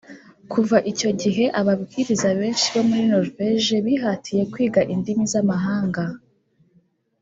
Kuva 0.51 0.77
icyo 0.91 1.09
gihe 1.21 1.45
ababwiriza 1.59 2.29
benshi 2.39 2.65
bo 2.73 2.81
muri 2.87 3.03
Noruveje 3.09 3.75
bihatiye 3.85 4.43
kwiga 4.53 4.81
indimi 4.93 5.23
za 5.31 5.41
mahanga 5.49 6.03